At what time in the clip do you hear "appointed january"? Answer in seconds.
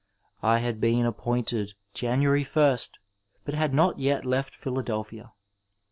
1.05-2.43